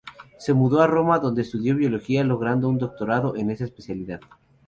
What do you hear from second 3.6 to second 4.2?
especialidad.